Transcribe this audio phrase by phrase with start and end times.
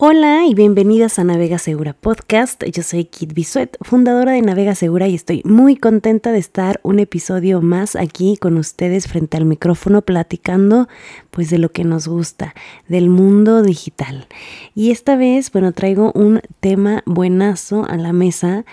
[0.00, 2.62] Hola y bienvenidas a Navega Segura Podcast.
[2.66, 7.00] Yo soy Kit Bisuet, fundadora de Navega Segura y estoy muy contenta de estar un
[7.00, 10.86] episodio más aquí con ustedes frente al micrófono platicando
[11.32, 12.54] pues de lo que nos gusta,
[12.86, 14.28] del mundo digital.
[14.72, 18.64] Y esta vez, bueno, traigo un tema buenazo a la mesa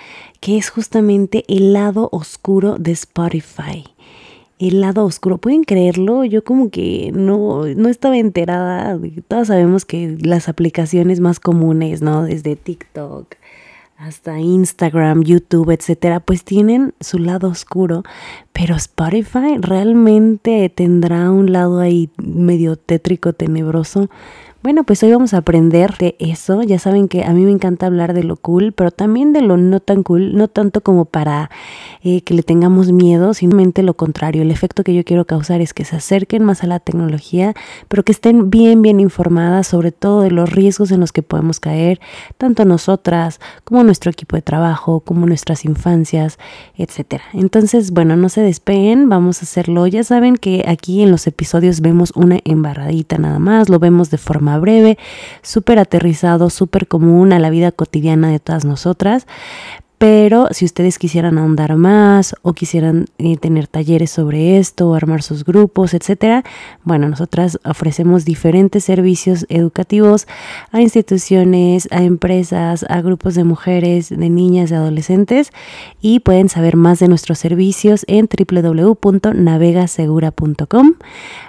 [0.42, 3.95] que es justamente el lado oscuro de Spotify
[4.60, 5.38] el lado oscuro.
[5.38, 6.24] ¿Pueden creerlo?
[6.24, 9.00] Yo como que no, no estaba enterada.
[9.28, 12.24] Todos sabemos que las aplicaciones más comunes, ¿no?
[12.24, 13.36] Desde TikTok
[13.98, 18.04] hasta Instagram, YouTube, etcétera, pues tienen su lado oscuro,
[18.52, 24.10] pero Spotify realmente tendrá un lado ahí medio tétrico, tenebroso.
[24.66, 26.64] Bueno, pues hoy vamos a aprender de eso.
[26.64, 29.58] Ya saben que a mí me encanta hablar de lo cool, pero también de lo
[29.58, 31.52] no tan cool, no tanto como para
[32.02, 34.42] eh, que le tengamos miedo, simplemente lo contrario.
[34.42, 37.54] El efecto que yo quiero causar es que se acerquen más a la tecnología,
[37.90, 41.60] pero que estén bien, bien informadas sobre todo de los riesgos en los que podemos
[41.60, 42.00] caer,
[42.40, 46.40] tanto nosotras como nuestro equipo de trabajo, como nuestras infancias,
[46.76, 47.26] etcétera.
[47.34, 49.86] Entonces, bueno, no se despeguen, vamos a hacerlo.
[49.86, 54.18] Ya saben que aquí en los episodios vemos una embarradita nada más, lo vemos de
[54.18, 54.98] forma breve,
[55.42, 59.26] súper aterrizado, súper común a la vida cotidiana de todas nosotras.
[59.98, 65.24] Pero si ustedes quisieran ahondar más o quisieran eh, tener talleres sobre esto o armar
[65.24, 66.44] sus grupos, etcétera,
[66.84, 70.28] bueno, nosotras ofrecemos diferentes servicios educativos
[70.72, 75.52] a instituciones, a empresas, a grupos de mujeres, de niñas, de adolescentes
[76.02, 80.96] y pueden saber más de nuestros servicios en www.navegasegura.com.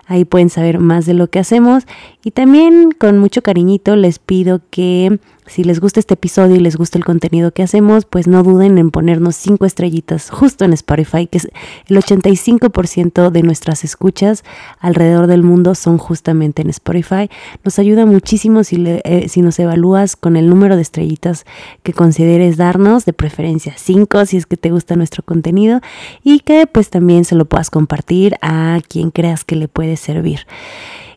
[0.07, 1.85] Ahí pueden saber más de lo que hacemos
[2.25, 6.77] y también con mucho cariñito les pido que si les gusta este episodio y les
[6.77, 11.27] gusta el contenido que hacemos, pues no duden en ponernos cinco estrellitas justo en Spotify,
[11.27, 11.49] que es
[11.87, 14.43] el 85% de nuestras escuchas
[14.81, 17.31] alrededor del mundo son justamente en Spotify.
[17.65, 21.45] Nos ayuda muchísimo si, eh, si nos evalúas con el número de estrellitas
[21.83, 25.81] que consideres darnos, de preferencia cinco si es que te gusta nuestro contenido
[26.25, 30.47] y que pues también se lo puedas compartir a quien creas que le puede servir.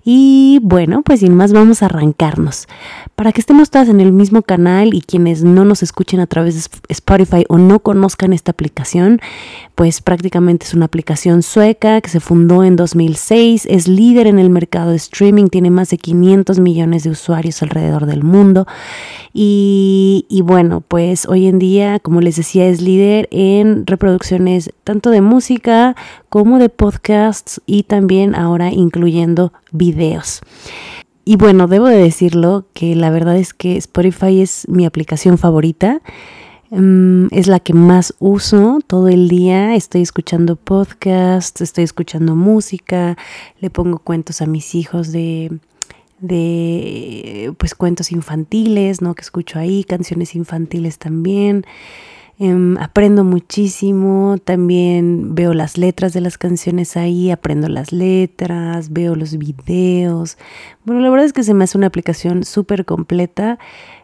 [0.03, 2.67] Y bueno, pues sin más vamos a arrancarnos.
[3.15, 6.55] Para que estemos todas en el mismo canal y quienes no nos escuchen a través
[6.55, 9.19] de Spotify o no conozcan esta aplicación,
[9.75, 14.49] pues prácticamente es una aplicación sueca que se fundó en 2006, es líder en el
[14.49, 18.67] mercado de streaming, tiene más de 500 millones de usuarios alrededor del mundo
[19.33, 25.09] y, y bueno, pues hoy en día, como les decía, es líder en reproducciones tanto
[25.11, 25.95] de música
[26.29, 30.41] como de podcasts y también ahora incluyendo videos.
[31.25, 36.01] Y bueno, debo de decirlo que la verdad es que Spotify es mi aplicación favorita.
[36.71, 39.75] Mm, es la que más uso todo el día.
[39.75, 43.17] Estoy escuchando podcasts, estoy escuchando música,
[43.59, 45.59] le pongo cuentos a mis hijos de,
[46.19, 49.15] de pues cuentos infantiles, ¿no?
[49.15, 51.65] Que escucho ahí, canciones infantiles también.
[52.41, 59.13] Em, aprendo muchísimo, también veo las letras de las canciones ahí, aprendo las letras, veo
[59.15, 60.37] los videos.
[60.85, 63.59] Bueno, la verdad es que se me hace una aplicación súper completa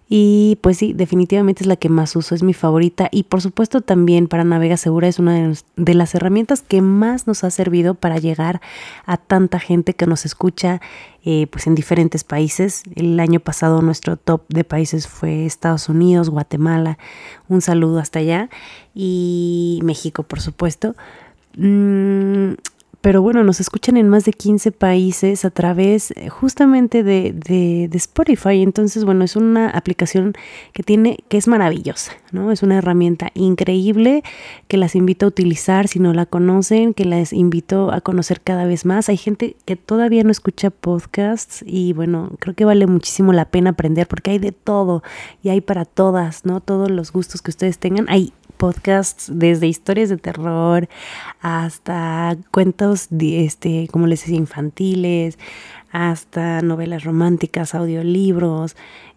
[0.08, 3.82] y pues sí, definitivamente es la que más uso, es mi favorita y por supuesto
[3.82, 8.20] también para Navega Segura es una de, las herramientas que más nos ha servido para
[8.20, 8.62] llegar
[9.08, 10.80] a tanta gente que nos escucha
[11.24, 12.84] eh, pues en diferentes países.
[12.96, 17.00] El año pasado nuestro top de países fue Estados Unidos, Guatemala,
[17.48, 18.50] un saludo hasta allá
[18.94, 20.96] y México por supuesto.
[21.58, 22.54] Mm,
[23.06, 27.88] pero bueno, nos escuchan en más de 15 países a través eh, justamente de, de,
[27.94, 28.64] Spotify.
[28.64, 30.34] Entonces, bueno, es una aplicación
[30.74, 32.52] que tiene, que es maravillosa, ¿no?
[32.52, 34.24] Es una herramienta increíble
[34.68, 38.66] que las invito a utilizar si no la conocen, que las invito a conocer cada
[38.66, 39.08] vez más.
[39.08, 43.70] Hay gente que todavía no escucha podcasts y bueno, creo que vale muchísimo la pena
[43.70, 45.04] aprender porque hay de todo
[45.44, 46.60] y hay para todas, ¿no?
[46.60, 48.08] Todos los gustos que ustedes tengan.
[48.10, 50.88] Hay podcasts desde historias de terror
[51.42, 55.38] hasta cuentos, este, como les decía, infantiles,
[55.92, 58.76] hasta novelas románticas, audiolibros,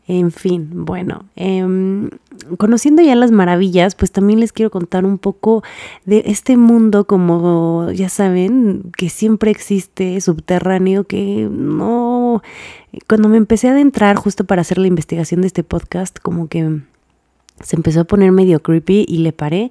[0.08, 2.08] en fin, bueno, em,
[2.56, 5.62] conociendo ya las maravillas, pues también les quiero contar un poco
[6.06, 12.43] de este mundo como ya saben, que siempre existe, subterráneo, que no,
[13.06, 16.81] cuando me empecé a adentrar justo para hacer la investigación de este podcast, como que
[17.63, 19.71] se empezó a poner medio creepy y le paré.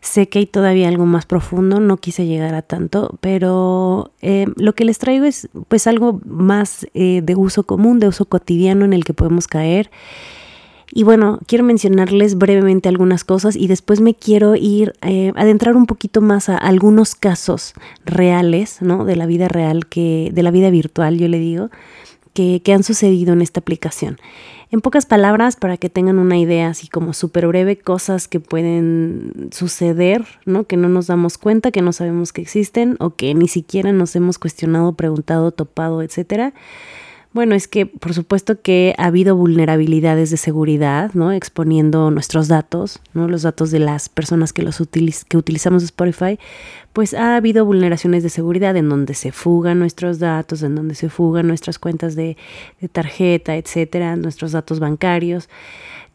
[0.00, 4.74] Sé que hay todavía algo más profundo, no quise llegar a tanto, pero eh, lo
[4.74, 8.92] que les traigo es pues algo más eh, de uso común, de uso cotidiano en
[8.92, 9.90] el que podemos caer.
[10.92, 15.86] Y bueno, quiero mencionarles brevemente algunas cosas y después me quiero ir eh, adentrar un
[15.86, 17.72] poquito más a algunos casos
[18.04, 19.04] reales, ¿no?
[19.04, 21.70] De la vida real, que, de la vida virtual, yo le digo,
[22.34, 24.18] que, han sucedido en esta aplicación.
[24.70, 29.50] En pocas palabras, para que tengan una idea así como súper breve, cosas que pueden
[29.52, 30.64] suceder, ¿no?
[30.64, 34.16] Que no nos damos cuenta, que no sabemos que existen o que ni siquiera nos
[34.16, 36.52] hemos cuestionado, preguntado, topado, etcétera.
[37.34, 41.32] Bueno, es que por supuesto que ha habido vulnerabilidades de seguridad, ¿no?
[41.32, 43.26] Exponiendo nuestros datos, ¿no?
[43.26, 44.80] Los datos de las personas que los
[45.28, 46.38] que utilizamos Spotify,
[46.92, 51.08] pues ha habido vulneraciones de seguridad en donde se fugan nuestros datos, en donde se
[51.08, 52.36] fugan nuestras cuentas de,
[52.92, 55.48] tarjeta, etcétera, nuestros datos bancarios.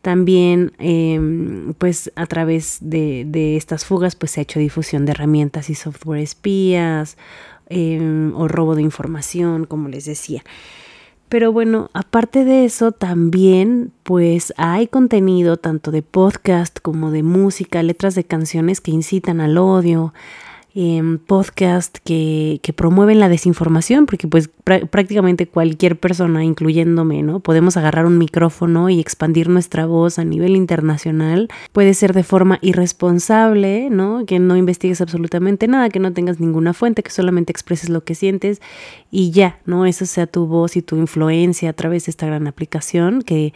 [0.01, 5.11] También, em, pues a través de, de, estas fugas, pues se ha hecho difusión de
[5.11, 7.17] herramientas y software espías
[7.67, 10.43] em, o robo de información, como les decía.
[11.29, 17.83] Pero bueno, aparte de eso, también pues hay contenido tanto de podcast como de música,
[17.83, 20.11] letras de canciones que incitan al odio,
[20.75, 27.39] eh, podcast que, que, promueven la desinformación, porque pues prácticamente cualquier persona, incluyéndome, ¿no?
[27.39, 31.49] Podemos agarrar un micrófono y expandir nuestra voz a nivel internacional.
[31.71, 34.25] Puede ser de forma irresponsable, ¿no?
[34.25, 38.13] Que no investigues absolutamente nada, que no tengas ninguna fuente, que solamente expreses lo que
[38.13, 38.61] sientes
[39.09, 39.85] y ya, ¿no?
[39.85, 43.53] Esa sea tu voz y tu influencia a través de esta gran aplicación que,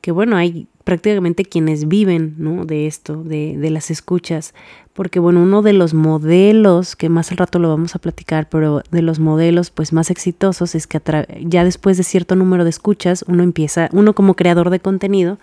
[0.00, 2.64] que bueno, hay prácticamente quienes viven ¿no?
[2.64, 4.54] de esto, de, de, las escuchas,
[4.94, 8.82] porque bueno, uno de los modelos, que más al rato lo vamos a platicar, pero
[8.90, 11.00] de los modelos pues más exitosos es que
[11.42, 15.38] ya después de cierto número de escuchas, uno empieza, uno como creador de contenido,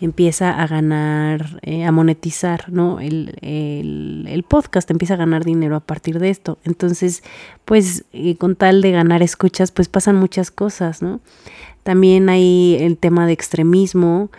[0.00, 3.00] empieza a ganar, eh, a monetizar, ¿no?
[3.00, 6.58] El, el, el, podcast empieza a ganar dinero a partir de esto.
[6.64, 7.22] Entonces,
[7.64, 11.20] pues eh, con tal de ganar escuchas, pues pasan muchas cosas, ¿no?
[11.82, 14.30] También hay el tema de extremismo,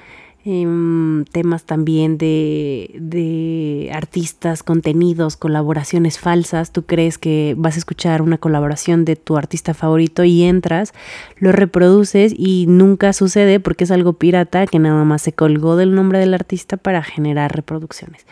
[0.46, 6.72] Em, temas también de, de, artistas, contenidos, colaboraciones falsas.
[6.72, 10.94] Tú crees que vas a escuchar una colaboración de tu artista favorito y entras,
[11.40, 15.94] lo reproduces y nunca sucede porque es algo pirata que nada más se colgó del
[15.94, 18.26] nombre del artista para generar reproducciones.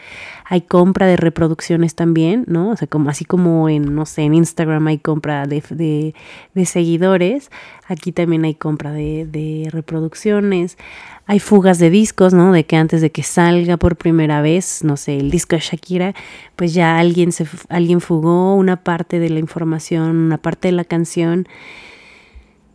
[0.50, 2.70] Hay compra de reproducciones también, ¿no?
[2.70, 6.14] O sea, como, así como en, no sé, en Instagram hay compra de,
[6.54, 7.52] de, seguidores,
[7.88, 10.78] aquí también hay compra de, de reproducciones
[11.28, 12.54] hay fugas de discos, ¿no?
[12.54, 16.16] De que antes de que salga por primera vez, no sé, el disco de Shakira,
[16.56, 20.86] pues ya alguien, se, alguien fugó una parte de la información, una parte de la
[20.86, 21.48] canción.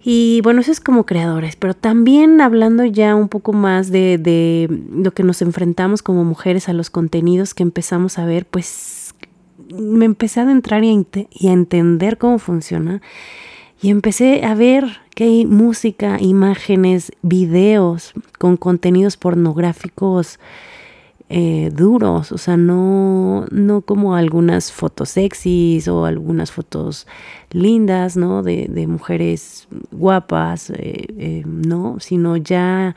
[0.05, 4.69] Y bueno, eso es como creadores, pero también hablando ya un poco más de, de
[4.93, 9.15] lo que nos enfrentamos como mujeres a los contenidos que empezamos a ver, pues
[9.73, 13.01] me empecé a adentrar y y a entender cómo funciona.
[13.81, 20.39] Y empecé a ver que hay música, imágenes, videos con contenidos pornográficos
[21.35, 27.07] eh, duros, o sea, no, no como algunas fotos sexys o algunas fotos
[27.51, 28.43] lindas, ¿no?
[28.43, 32.95] De, de mujeres guapas, eh, eh, no, sino ya...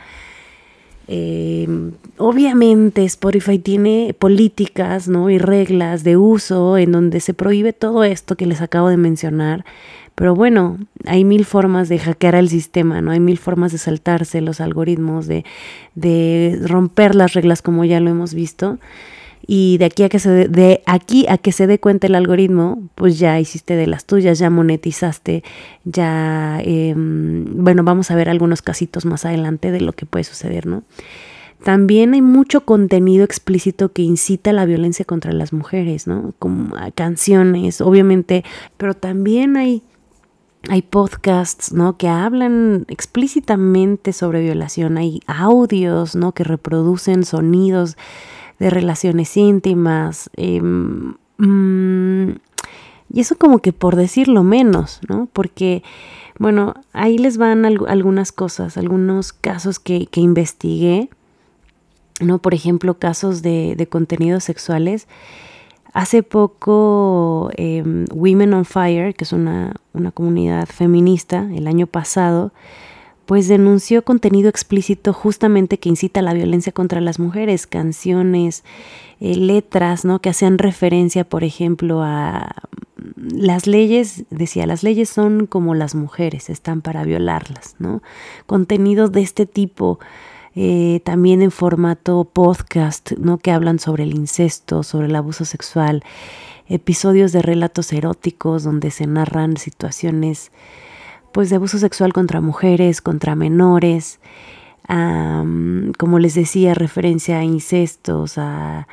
[2.17, 5.29] obviamente Spotify tiene políticas ¿no?
[5.29, 9.65] y reglas de uso en donde se prohíbe todo esto que les acabo de mencionar,
[10.15, 13.11] pero bueno, hay mil formas de hackear el sistema, ¿no?
[13.11, 15.43] Hay mil formas de saltarse los algoritmos, de,
[15.93, 18.79] de romper las reglas como ya lo hemos visto.
[19.47, 22.15] Y de aquí a que se de, de aquí a que se dé cuenta el
[22.15, 25.43] algoritmo, pues ya hiciste de las tuyas, ya monetizaste,
[25.83, 30.65] ya eh, bueno, vamos a ver algunos casitos más adelante de lo que puede suceder,
[30.65, 30.83] ¿no?
[31.63, 36.33] También hay mucho contenido explícito que incita a la violencia contra las mujeres, ¿no?
[36.37, 38.43] Como canciones, obviamente,
[38.77, 39.81] pero también hay
[40.69, 41.97] hay podcasts, ¿no?
[41.97, 44.97] Que hablan explícitamente sobre violación.
[44.97, 46.31] Hay audios, ¿no?
[46.31, 47.97] Que reproducen sonidos
[48.59, 50.29] de relaciones íntimas.
[50.35, 52.35] Em, mm,
[53.13, 55.27] y eso como que por decirlo menos, ¿no?
[55.31, 55.83] Porque,
[56.39, 61.09] bueno, ahí les van algunas cosas, algunos casos que, que, investigué,
[62.19, 62.39] ¿no?
[62.39, 65.07] Por ejemplo, casos de, de contenidos sexuales
[65.95, 69.73] Hace poco em, Women on Fire, que es una,
[70.13, 72.51] comunidad feminista, el año pasado,
[73.25, 78.63] pues denunció contenido explícito justamente que incita a la violencia contra las mujeres, canciones,
[79.19, 80.19] eh, letras, ¿no?
[80.19, 82.55] Que hacían referencia, por ejemplo, a
[83.15, 88.01] las leyes, decía, las leyes son como las mujeres, están para violarlas, ¿no?
[88.45, 89.99] Contenidos de este tipo
[90.55, 93.37] eh, también en formato podcast, ¿no?
[93.37, 96.03] Que hablan sobre el incesto, sobre el abuso sexual,
[96.67, 100.51] episodios de relatos eróticos donde se narran situaciones
[101.35, 104.21] pues de abuso sexual contra mujeres, contra menores,
[104.87, 108.87] como les decía, referencia a incestos, a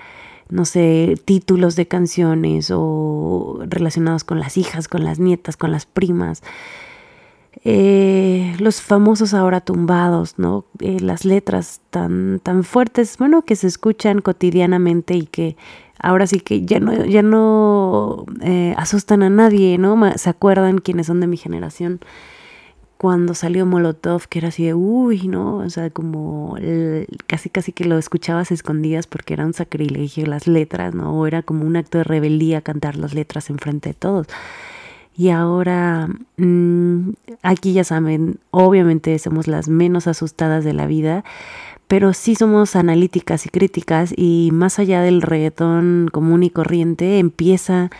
[0.48, 5.86] no sé, títulos de canciones o relacionados con las hijas, con las nietas, con las
[5.86, 6.42] primas.
[7.62, 10.64] Eh, los famosos ahora tumbados, ¿no?
[10.80, 15.56] Eh, las letras tan, tan fuertes, bueno, que se escuchan cotidianamente y que
[16.00, 19.96] ahora sí que ya no, ya no eh, asustan a nadie, ¿no?
[20.16, 22.00] ¿Se acuerdan quienes son de mi generación?
[23.02, 25.56] Cuando salió Molotov, que era así de, uy, ¿no?
[25.56, 26.56] O sea, como
[27.26, 31.12] casi casi que lo escuchabas escondidas porque era un sacrilegio las letras, ¿no?
[31.12, 34.28] O era como un acto de rebeldía cantar las letras enfrente de todos.
[35.16, 37.10] Y ahora, mm,
[37.42, 41.24] aquí ya saben, obviamente somos las menos asustadas de la vida,
[41.88, 47.90] pero sí somos analíticas y críticas y más allá del reggaetón común y corriente empieza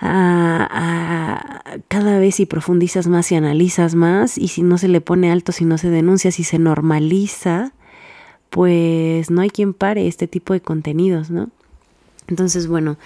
[0.00, 5.30] a, cada vez si profundizas más y analizas más y si no se le pone
[5.30, 7.72] alto, si no se denuncia, si se normaliza,
[8.48, 11.50] pues no hay quien pare este tipo de contenidos, ¿no?
[12.28, 12.96] Entonces, bueno,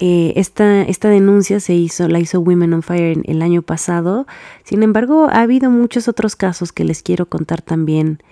[0.00, 4.26] eh, esta, esta, denuncia se hizo, la hizo Women on Fire el año pasado.
[4.64, 8.22] Sin embargo, ha habido muchos otros casos que les quiero contar también.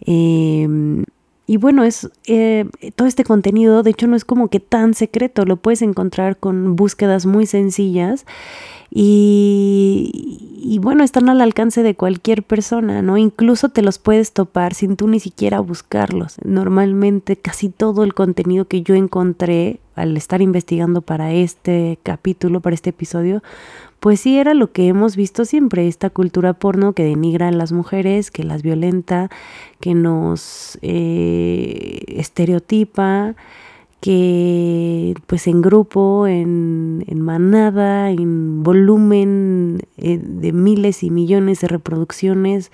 [0.00, 1.04] Em,
[1.50, 2.64] y bueno, es eh,
[2.94, 6.76] todo este contenido, de hecho, no es como que tan secreto, lo puedes encontrar con
[6.76, 8.24] búsquedas muy sencillas
[8.88, 13.16] y, bueno, están al alcance de cualquier persona, ¿no?
[13.16, 16.36] Incluso te los puedes topar sin tú ni siquiera buscarlos.
[16.44, 22.74] Normalmente casi todo el contenido que yo encontré al estar investigando para este capítulo, para
[22.74, 23.42] este episodio,
[24.00, 27.70] pues sí era lo que hemos visto siempre, esta cultura porno que denigra a las
[27.70, 29.28] mujeres, que las violenta,
[29.78, 33.36] que nos eh, estereotipa,
[34.00, 42.72] que pues en grupo, en, manada, en volumen eh, de miles y millones de reproducciones,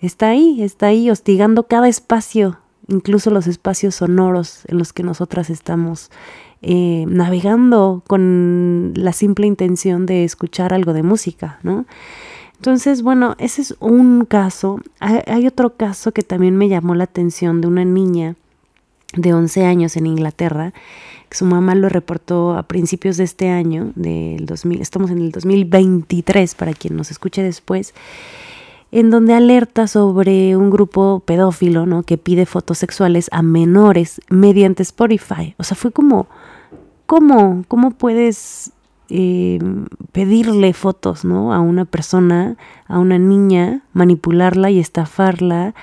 [0.00, 5.50] está ahí, está ahí hostigando cada espacio, incluso los espacios sonoros en los que nosotras
[5.50, 6.12] estamos
[6.62, 11.86] eh, navegando con la simple intención de escuchar algo de música, ¿no?
[12.56, 14.80] Entonces, bueno, ese es un caso.
[14.98, 18.34] hay otro caso que también me llamó la atención de una niña
[19.14, 20.72] de 11 años en Inglaterra,
[21.28, 25.30] que su mamá lo reportó a principios de este año, del 2000, estamos en el
[25.30, 27.94] 2023 para quien nos escuche después,
[28.90, 32.02] en donde alerta sobre un grupo pedófilo, ¿no?
[32.02, 35.54] Que pide fotos sexuales a menores mediante Spotify.
[35.58, 36.26] O sea, fue como,
[37.06, 37.64] ¿cómo?
[37.68, 38.72] ¿Cómo puedes
[39.10, 39.58] eh,
[40.12, 41.52] pedirle fotos, ¿no?
[41.52, 45.74] A una persona, a una niña, manipularla y estafarla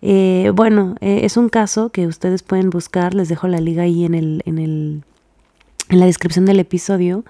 [0.00, 4.04] eh, bueno, eh, es un caso que ustedes pueden buscar, les dejo la liga ahí
[4.04, 5.02] en, el, en, el,
[5.88, 7.24] en la descripción del episodio.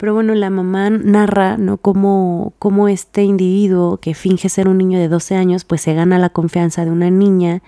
[0.00, 1.76] Pero bueno, la mamá narra, ¿no?
[1.76, 6.18] Cómo, cómo este individuo que finge ser un niño de 12 años, pues se gana
[6.18, 7.60] la confianza de una niña.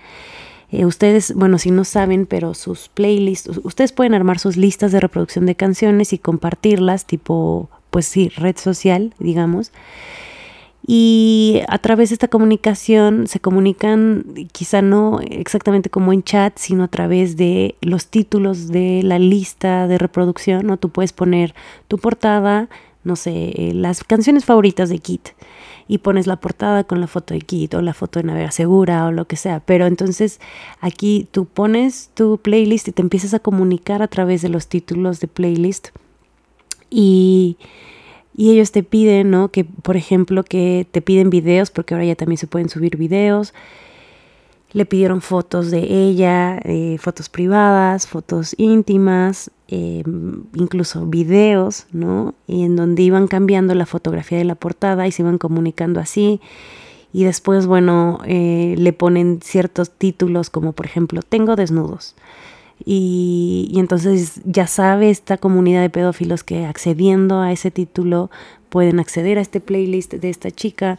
[0.71, 4.99] Eh, ustedes, bueno, si no saben, pero sus playlists, ustedes pueden armar sus listas de
[4.99, 9.71] reproducción de canciones y compartirlas, tipo, pues sí, red social, digamos
[10.85, 16.83] y a través de esta comunicación se comunican quizá no exactamente como en chat, sino
[16.83, 20.77] a través de los títulos de la lista de reproducción, ¿no?
[20.77, 21.55] Tú puedes poner
[21.87, 22.67] tu portada,
[23.05, 25.29] no sé, eh, las canciones favoritas de Kit
[25.87, 29.05] y pones la portada con la foto de Kit o la foto de Navega Segura
[29.05, 29.61] o lo que sea.
[29.61, 30.41] Pero entonces
[30.81, 35.21] aquí tú pones tu playlist y te empiezas a comunicar a través de los títulos
[35.21, 35.89] de playlist
[36.89, 37.57] y
[38.35, 39.49] y ellos te piden, ¿no?
[39.49, 43.53] Que, por ejemplo, que te piden videos, porque ahora ya también se pueden subir videos.
[44.71, 52.33] Le pidieron fotos de ella, eh, fotos privadas, fotos íntimas, em, incluso videos, ¿no?
[52.47, 56.41] Y en donde iban cambiando la fotografía de la portada y se iban comunicando así.
[57.13, 62.15] Y después, bueno, eh, le ponen ciertos títulos como, por ejemplo, tengo desnudos.
[62.85, 68.29] Y, entonces ya sabe esta comunidad de pedófilos que accediendo a ese título
[68.69, 70.97] pueden acceder a este playlist de esta chica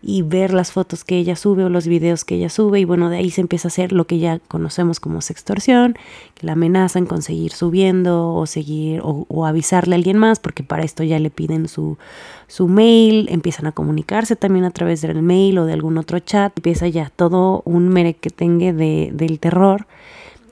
[0.00, 2.78] y ver las fotos que ella sube o los videos que ella sube.
[2.78, 5.96] Y bueno, de ahí se empieza a hacer lo que ya conocemos como sextorsión,
[6.34, 10.84] que la amenazan con seguir subiendo o seguir o, avisarle a alguien más porque para
[10.84, 11.98] esto ya le piden su,
[12.46, 16.56] su mail, empiezan a comunicarse también a través del mail o de algún otro chat,
[16.56, 19.88] empieza ya todo un merequetengue de, del terror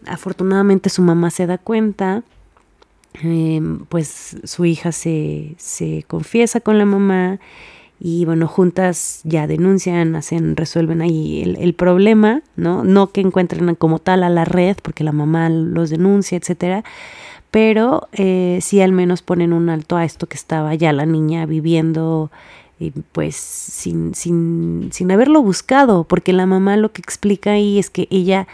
[0.07, 2.23] afortunadamente su mamá se da cuenta,
[3.23, 5.57] em, pues su hija se,
[6.07, 7.39] confiesa con la mamá
[8.01, 12.85] y bueno, juntas ya denuncian, hacen, resuelven ahí el, problema, ¿no?
[12.85, 16.85] No que encuentren como tal a la red porque la mamá los denuncia, etcétera,
[17.51, 21.47] pero eh, sí al menos ponen un alto a esto que estaba ya la niña
[21.47, 22.31] viviendo
[23.13, 28.09] pues sin, sin, sin haberlo buscado, porque la mamá lo que explica ahí es que
[28.11, 28.47] ella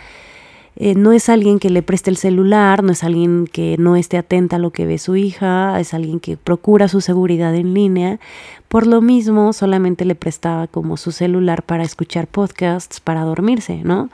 [0.76, 4.16] eh, no es alguien que le preste el celular, no es alguien que no esté
[4.16, 8.18] atenta a lo que ve su hija, es alguien que procura su seguridad en línea.
[8.68, 14.10] Por lo mismo, solamente le prestaba como su celular para escuchar podcasts, para dormirse, ¿no?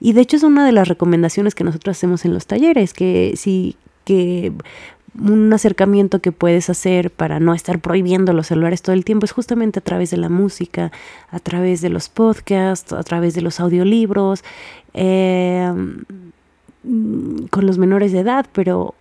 [0.00, 3.34] Y de hecho es una de las recomendaciones que nosotros hacemos en los talleres, que
[3.36, 4.52] si que
[5.20, 9.32] un acercamiento que puedes hacer para no estar prohibiendo los celulares todo el tiempo es
[9.32, 10.92] justamente a través de la música,
[11.30, 14.44] a través de los podcasts, a través de los audiolibros,
[14.94, 16.04] em,
[17.50, 18.94] con los menores de edad, pero,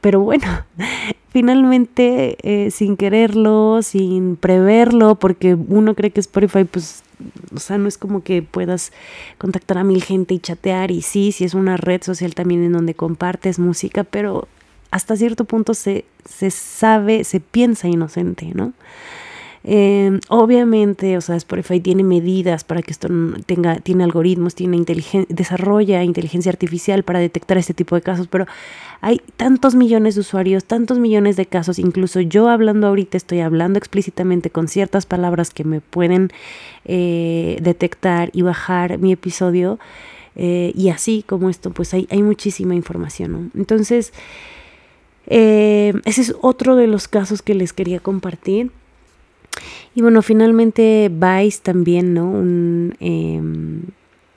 [0.00, 0.46] pero bueno,
[1.30, 7.02] finalmente eh, sin quererlo, sin preverlo, porque uno cree que Spotify pues
[7.54, 8.92] o sea, no es como que puedas
[9.38, 12.72] contactar a mil gente y chatear y sí, sí es una red social también en
[12.72, 14.46] donde compartes música, pero
[14.90, 18.72] hasta cierto punto se, se sabe, se piensa inocente, ¿no?
[19.64, 23.08] Em, obviamente, o sea, Spotify tiene medidas para que esto
[23.44, 28.46] tenga, tiene algoritmos, tiene inteligencia, desarrolla inteligencia artificial para detectar este tipo de casos, pero
[29.00, 33.78] hay tantos millones de usuarios, tantos millones de casos, incluso yo hablando ahorita estoy hablando
[33.78, 36.30] explícitamente con ciertas palabras que me pueden
[36.84, 39.78] eh, detectar y bajar mi episodio,
[40.36, 43.50] eh, y así como esto, pues hay, hay muchísima información, ¿no?
[43.54, 44.12] Entonces,
[45.28, 48.70] eh, ese es otro de los casos que les quería compartir.
[49.94, 52.30] Y bueno, finalmente Vice también, ¿no?
[52.30, 53.82] Un, em,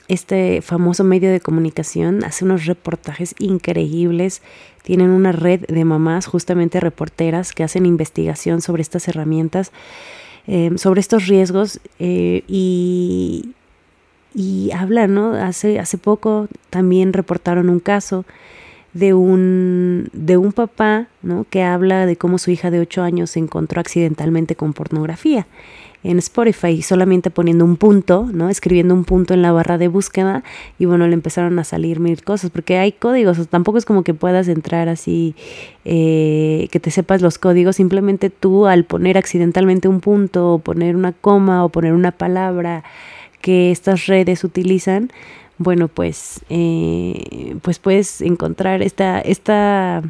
[0.07, 4.41] este famoso medio de comunicación hace unos reportajes increíbles.
[4.83, 9.71] Tienen una red de mamás, justamente reporteras, que hacen investigación sobre estas herramientas,
[10.47, 13.53] em, sobre estos riesgos eh, y,
[14.33, 15.33] y hablan, ¿no?
[15.35, 18.25] Hace, hace poco también reportaron un caso
[18.93, 21.45] de un, de un papá ¿no?
[21.49, 25.47] que habla de cómo su hija de 8 años se encontró accidentalmente con pornografía
[26.03, 28.49] en Spotify, solamente poniendo un punto, ¿no?
[28.49, 30.43] Escribiendo un punto en la barra de búsqueda
[30.79, 34.13] y bueno, le empezaron a salir mil cosas, porque hay códigos, tampoco es como que
[34.13, 35.35] puedas entrar así,
[35.85, 40.95] eh, que te sepas los códigos, simplemente tú al poner accidentalmente un punto, o poner
[40.95, 42.83] una coma, o poner una palabra
[43.41, 45.11] que estas redes utilizan,
[45.61, 50.01] bueno, pues, eh, pues puedes encontrar esta, esta,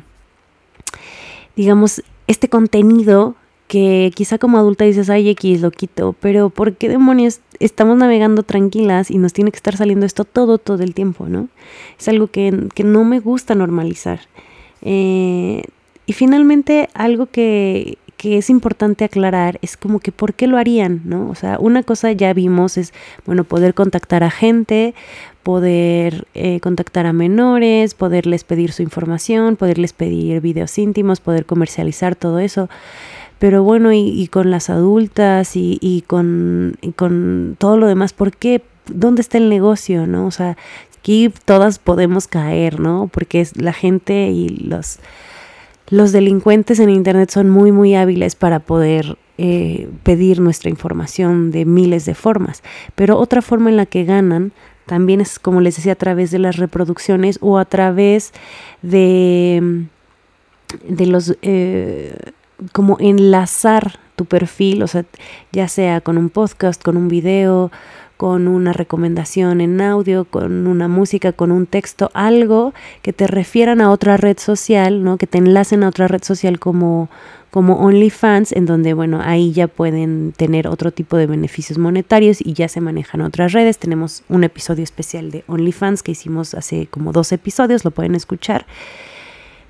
[1.55, 3.35] digamos, este contenido
[3.67, 8.43] que quizá como adulta dices, ay, X, lo quito, pero ¿por qué demonios estamos navegando
[8.43, 11.47] tranquilas y nos tiene que estar saliendo esto todo, todo el tiempo, ¿no?
[11.97, 12.51] Es algo que,
[12.83, 14.19] no me gusta normalizar.
[14.81, 15.63] Eh,
[16.05, 21.01] y finalmente, algo que, que es importante aclarar es como que por qué lo harían,
[21.05, 21.27] ¿no?
[21.31, 22.93] O sea, una cosa ya vimos es,
[23.25, 24.93] bueno, poder contactar a gente,
[25.43, 32.15] poder eh, contactar a menores, poderles pedir su información, poderles pedir videos íntimos, poder comercializar
[32.15, 32.69] todo eso.
[33.39, 38.61] Pero bueno, y, con las adultas y, con, con todo lo demás, ¿por qué?
[38.85, 40.27] ¿Dónde está el negocio, no?
[40.27, 40.57] O sea,
[40.99, 43.09] aquí todas podemos caer, ¿no?
[43.11, 44.99] Porque la gente y los
[45.91, 51.65] los delincuentes en Internet son muy, muy hábiles para poder eh, pedir nuestra información de
[51.65, 52.63] miles de formas.
[52.95, 54.53] Pero otra forma en la que ganan
[54.85, 58.33] también es, como les decía, a través de las reproducciones o a través
[58.81, 59.85] de,
[60.87, 61.37] de los...
[61.41, 62.15] Eh,
[62.73, 65.05] como enlazar tu perfil, o sea,
[65.51, 67.71] ya sea con un podcast, con un video,
[68.21, 73.81] con una recomendación en audio, con una música, con un texto, algo que te refieran
[73.81, 75.17] a otra red social, ¿no?
[75.17, 77.09] Que te enlacen a otra red social como,
[77.49, 82.53] como OnlyFans, en donde, bueno, ahí ya pueden tener otro tipo de beneficios monetarios y
[82.53, 83.79] ya se manejan otras redes.
[83.79, 88.67] Tenemos un episodio especial de OnlyFans que hicimos hace como dos episodios, lo pueden escuchar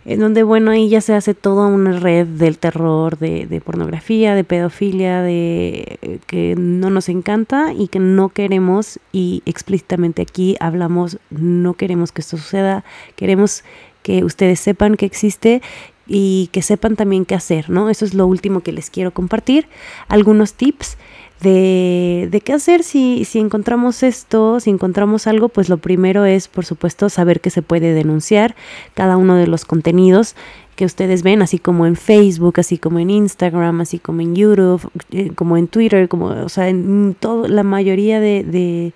[0.06, 4.44] en donde, bueno, ahí ya se hace toda una red del terror, de, pornografía, de
[4.44, 11.20] pedofilia, de eh, que no nos encanta y que no queremos, y explícitamente aquí hablamos,
[11.30, 12.84] no queremos que esto suceda,
[13.16, 13.64] queremos
[14.02, 15.62] que ustedes sepan que existe
[16.08, 17.90] y que sepan también qué hacer, ¿no?
[17.90, 19.68] Eso es lo último que les quiero compartir,
[20.08, 20.98] algunos tips
[21.42, 22.84] de, qué hacer.
[22.84, 27.50] Si, si encontramos esto, si encontramos algo, pues lo primero es, por supuesto, saber que
[27.50, 28.56] se puede denunciar
[28.94, 30.36] cada uno de los contenidos
[30.76, 34.90] que ustedes ven, así como en Facebook, así como en Instagram, así como en YouTube,
[35.12, 38.94] eh, como en Twitter, como, o sea, en todo, la mayoría de, de,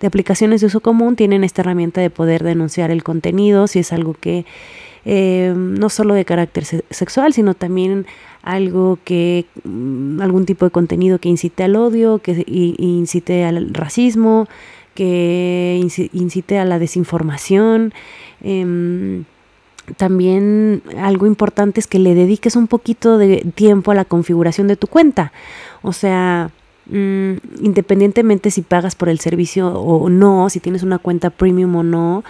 [0.00, 3.92] de aplicaciones de uso común tienen esta herramienta de poder denunciar el contenido, si es
[3.92, 4.46] algo que
[5.08, 8.06] eh, no solo de carácter sexual, sino también
[8.42, 14.48] algo que, mm, algún tipo de contenido que incite al odio, que incite al racismo,
[14.94, 15.80] que
[16.12, 17.94] incite a la desinformación.
[18.42, 19.24] Em,
[19.96, 24.74] también algo importante es que le dediques un poquito de tiempo a la configuración de
[24.76, 25.32] tu cuenta.
[25.82, 26.50] O sea,
[26.86, 31.82] mm, independientemente si pagas por el servicio o no, si tienes una cuenta premium o
[31.84, 32.24] no,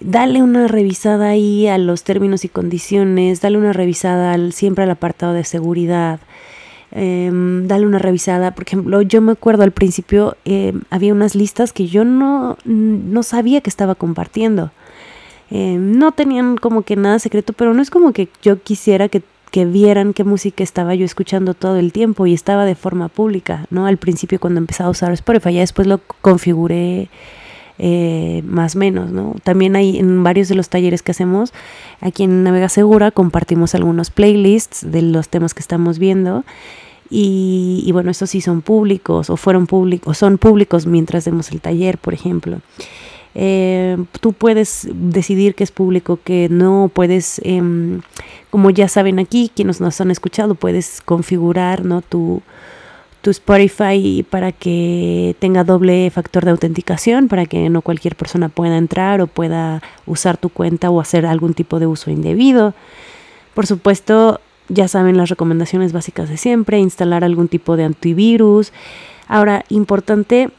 [0.00, 4.90] dale una revisada ahí a los términos y condiciones, dale una revisada al, siempre al
[4.90, 6.20] apartado de seguridad.
[6.96, 8.54] Em, dale una revisada.
[8.54, 13.22] Por ejemplo, yo me acuerdo al principio em, había unas listas que yo no, no
[13.22, 14.70] sabía que estaba compartiendo.
[15.50, 19.22] Em, no tenían como que nada secreto, pero no es como que yo quisiera que,
[19.50, 23.66] que, vieran qué música estaba yo escuchando todo el tiempo y estaba de forma pública,
[23.70, 23.86] ¿no?
[23.86, 27.08] Al principio cuando empezaba a usar Spotify, ya después lo configuré
[27.78, 29.34] eh, más menos, ¿no?
[29.42, 31.52] También hay en varios de los talleres que hacemos
[32.00, 36.44] aquí en Navega Segura compartimos algunos playlists de los temas que estamos viendo
[37.10, 41.98] y, bueno, estos sí son públicos o fueron públicos son públicos mientras demos el taller,
[41.98, 42.58] por ejemplo.
[43.36, 48.00] Eh, tú puedes decidir que es público, que no puedes, em,
[48.50, 52.02] como ya saben aquí, quienes nos han escuchado, puedes configurar ¿no?
[52.02, 52.42] tu,
[53.24, 58.76] tu Spotify para que tenga doble factor de autenticación, para que no cualquier persona pueda
[58.76, 62.74] entrar o pueda usar tu cuenta o hacer algún tipo de uso indebido.
[63.54, 68.74] Por supuesto, ya saben las recomendaciones básicas de siempre, instalar algún tipo de antivirus.
[69.26, 70.50] Ahora, importante,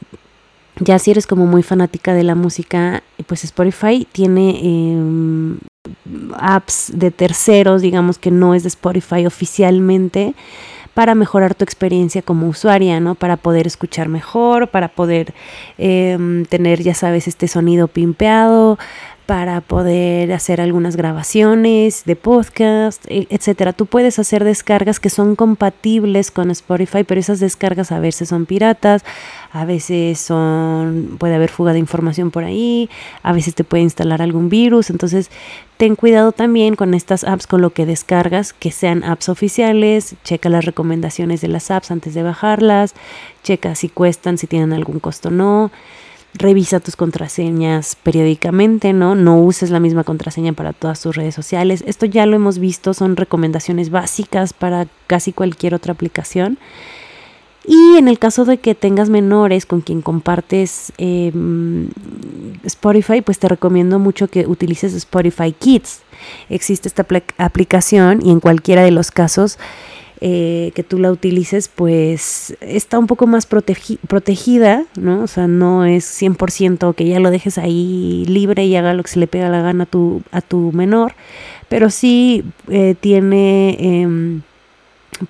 [0.80, 5.58] ya si eres como muy fanática de la música, pues Spotify tiene em,
[6.36, 10.34] apps de terceros, digamos que no es de Spotify oficialmente
[10.96, 13.16] para mejorar tu experiencia como usuaria, ¿no?
[13.16, 15.34] Para poder escuchar mejor, para poder
[15.76, 18.78] em, tener, ya sabes, este sonido pimpeado,
[19.26, 23.72] para poder hacer algunas grabaciones de podcast, e, etcétera.
[23.72, 28.46] Tú puedes hacer descargas que son compatibles con Spotify, pero esas descargas a veces son
[28.46, 29.04] piratas,
[29.52, 32.88] a veces son puede haber fuga de información por ahí,
[33.24, 35.30] a veces te puede instalar algún virus, entonces
[35.76, 40.48] ten cuidado también con estas apps con lo que descargas, que sean apps oficiales, checa
[40.48, 42.94] las recomendaciones de las apps antes de bajarlas,
[43.42, 45.72] checa si cuestan, si tienen algún costo o no
[46.38, 49.14] revisa tus contraseñas periódicamente, ¿no?
[49.14, 51.82] No uses la misma contraseña para todas tus redes sociales.
[51.86, 56.58] Esto ya lo hemos visto, son recomendaciones básicas para casi cualquier otra aplicación.
[57.68, 61.88] Y en el caso de que tengas menores con quien compartes em,
[62.62, 66.02] Spotify, pues te recomiendo mucho que utilices Spotify Kids.
[66.48, 67.04] Existe esta
[67.38, 69.58] aplicación y en cualquiera de los casos
[70.20, 75.22] eh, que tú la utilices, pues está un poco más protegida, ¿no?
[75.22, 79.10] O sea, no es 100% que ya lo dejes ahí libre y haga lo que
[79.10, 81.14] se le pega la gana a tu, a tu menor,
[81.68, 83.76] pero sí eh, tiene...
[83.78, 84.42] Em,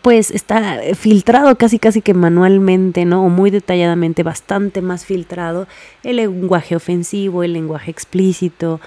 [0.03, 3.25] pues está filtrado casi casi que manualmente, ¿no?
[3.25, 5.69] O muy detalladamente, bastante más filtrado
[6.03, 8.81] el lenguaje ofensivo, el lenguaje explícito,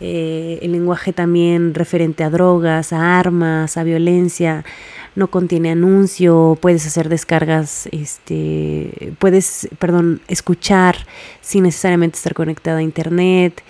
[0.00, 4.64] eh, el lenguaje también referente a drogas, a armas, a violencia,
[5.16, 10.96] no contiene anuncio, puedes hacer descargas, este, puedes, perdón, escuchar
[11.40, 13.62] sin necesariamente estar conectada a internet,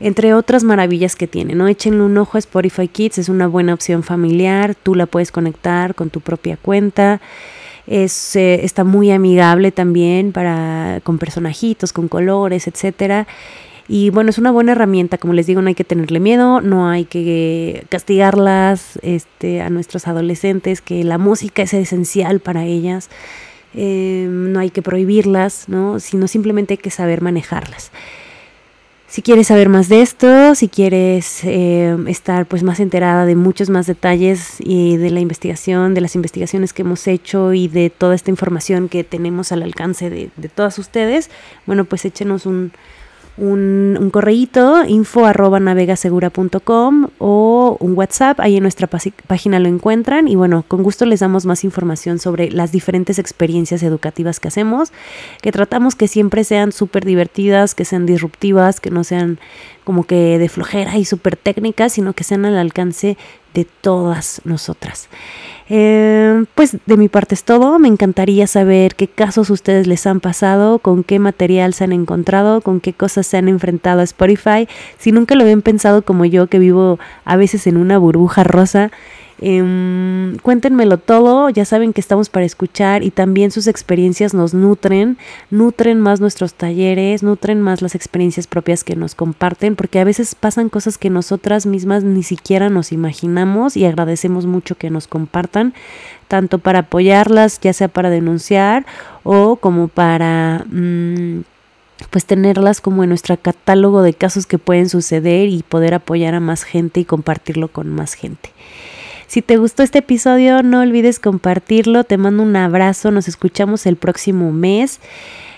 [0.00, 1.68] entre otras maravillas que tiene, ¿no?
[1.68, 5.94] Échenle un ojo a Spotify Kids, es una buena opción familiar, tú la puedes conectar
[5.94, 7.20] con tu propia cuenta.
[7.86, 13.28] Es, eh, está muy amigable también para con personajitos, con colores, etcétera.
[13.88, 16.88] Y bueno, es una buena herramienta, como les digo, no hay que tenerle miedo, no
[16.88, 23.10] hay que castigarlas este, a nuestros adolescentes, que la música es esencial para ellas,
[23.74, 26.00] em, no hay que prohibirlas, ¿no?
[26.00, 27.92] sino simplemente hay que saber manejarlas.
[29.08, 33.70] Si quieres saber más de esto, si quieres em, estar pues más enterada de muchos
[33.70, 38.16] más detalles y de la investigación, de las investigaciones que hemos hecho y de toda
[38.16, 41.30] esta información que tenemos al alcance de, de todas ustedes,
[41.66, 42.72] bueno pues échenos un,
[43.36, 50.36] un, un correíto info navegasegura.com o un WhatsApp, ahí en nuestra página lo encuentran y
[50.36, 54.92] bueno, con gusto les damos más información sobre las diferentes experiencias educativas que hacemos,
[55.42, 59.38] que tratamos que siempre sean súper divertidas, que sean disruptivas, que no sean
[59.84, 63.16] como que de flojera y súper técnicas, sino que sean al alcance
[63.54, 65.08] de todas nosotras.
[65.68, 67.78] Eh, pues de mi parte es todo.
[67.78, 72.60] Me encantaría saber qué casos ustedes les han pasado, con qué material se han encontrado,
[72.60, 74.68] con qué cosas se han enfrentado a Spotify.
[74.98, 78.90] Si nunca lo habían pensado como yo, que vivo a veces en una burbuja rosa,
[79.38, 85.18] Em, cuéntenmelo todo, ya saben que estamos para escuchar y también sus experiencias nos nutren,
[85.50, 90.34] nutren más nuestros talleres, nutren más las experiencias propias que nos comparten, porque a veces
[90.34, 95.74] pasan cosas que nosotras mismas ni siquiera nos imaginamos y agradecemos mucho que nos compartan,
[96.28, 98.86] tanto para apoyarlas, ya sea para denunciar
[99.22, 100.64] o como para...
[100.70, 101.42] Mm,
[102.10, 106.40] pues tenerlas como en nuestro catálogo de casos que pueden suceder y poder apoyar a
[106.40, 108.50] más gente y compartirlo con más gente.
[109.26, 112.04] Si te gustó este episodio, no olvides compartirlo.
[112.04, 113.10] Te mando un abrazo.
[113.10, 115.00] Nos escuchamos el próximo mes.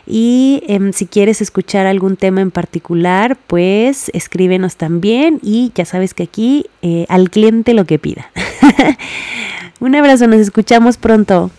[0.07, 5.39] Y em, si quieres escuchar algún tema en particular, pues escríbenos también.
[5.43, 8.31] Y ya sabes que aquí eh, al cliente lo que pida.
[9.81, 11.51] un abrazo, nos escuchamos pronto.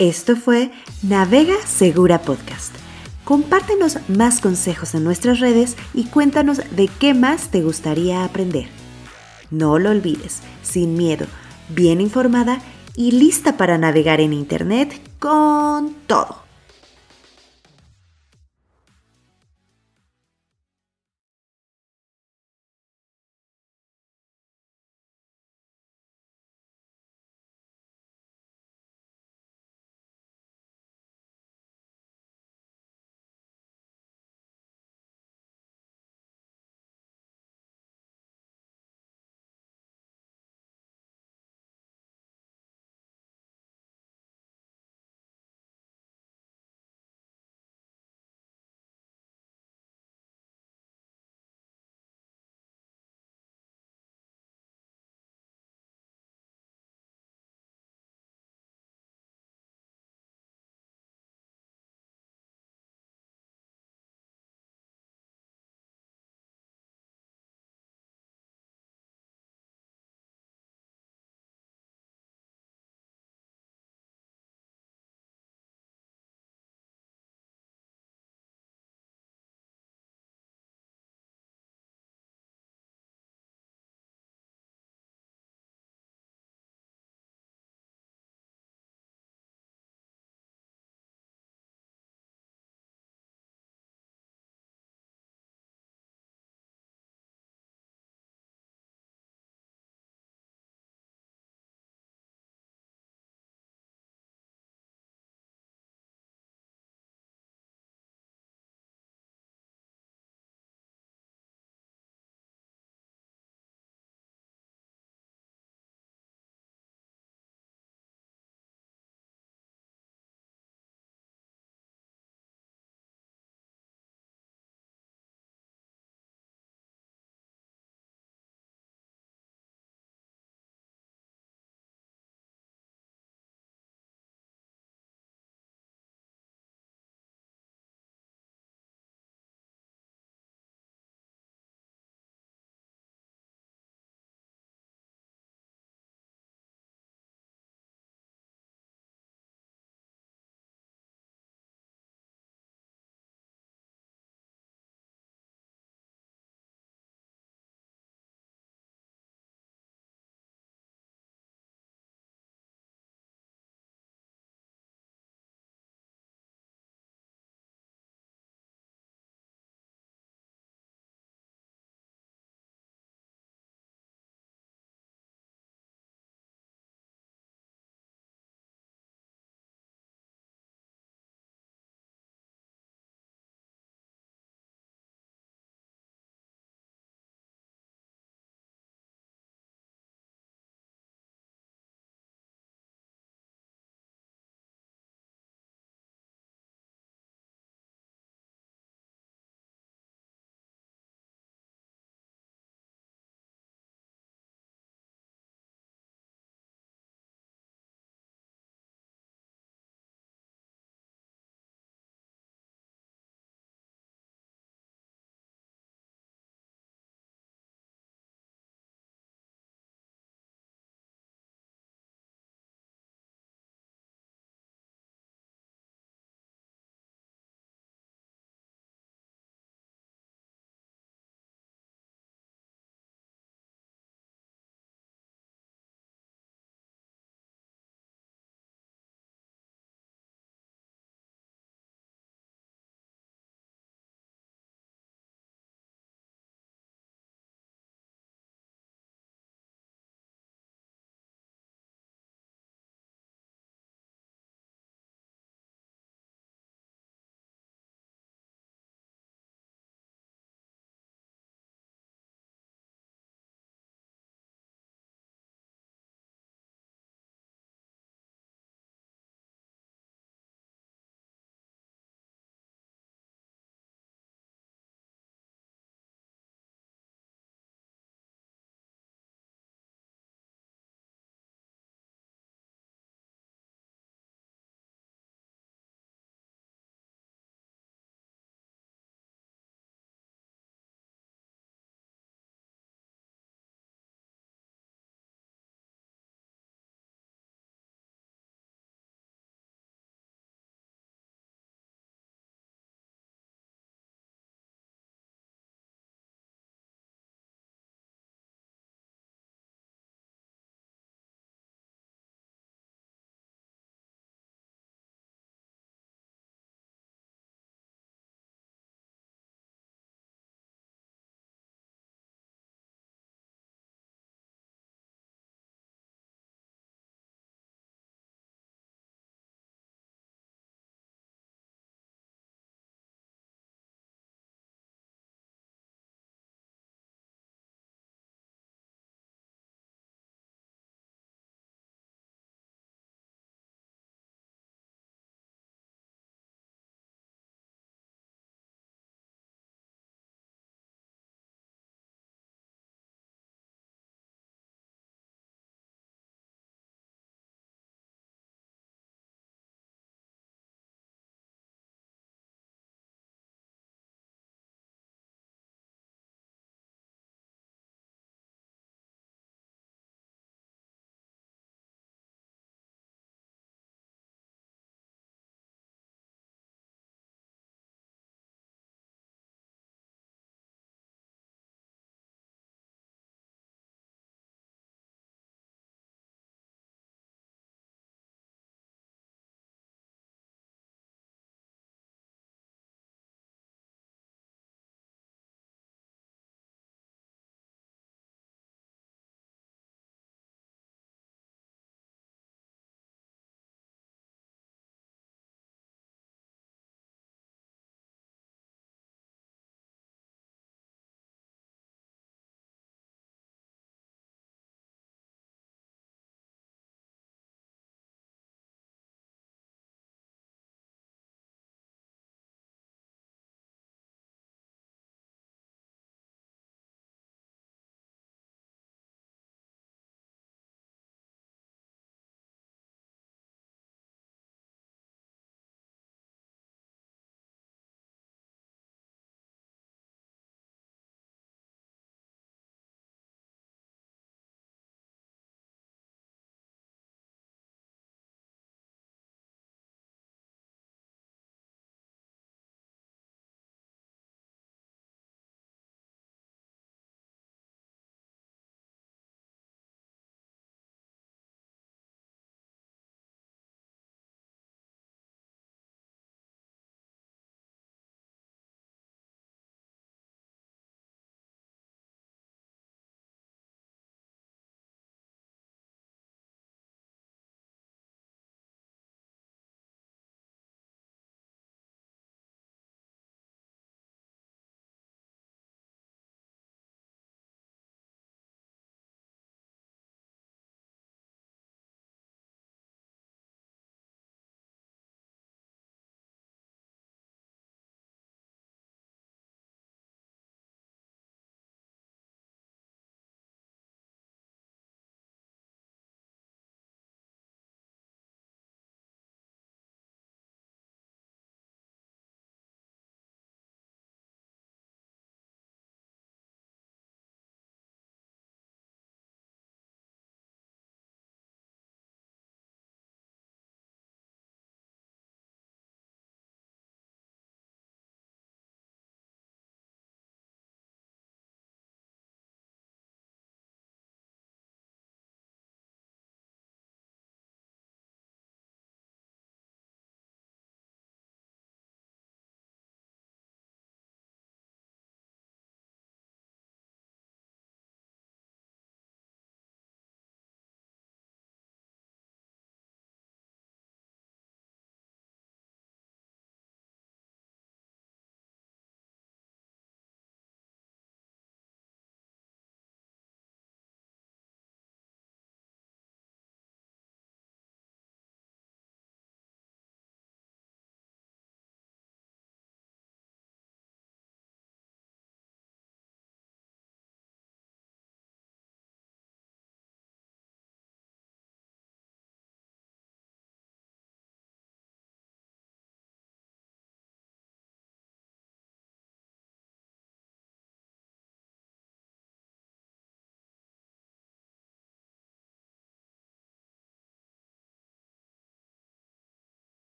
[0.00, 2.74] Esto fue Navega Segura Podcast.
[3.22, 8.81] Compártenos más consejos en nuestras redes y cuéntanos de qué más te gustaría aprender.
[9.52, 11.26] No lo olvides, sin miedo,
[11.68, 12.60] bien informada
[12.96, 16.41] y lista para navegar en Internet con todo.